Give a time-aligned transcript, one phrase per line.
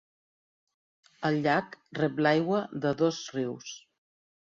[1.29, 3.73] El llac rep l'aigua de dos rius.